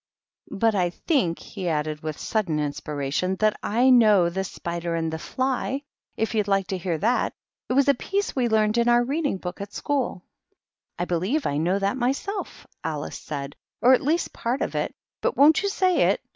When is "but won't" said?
15.21-15.61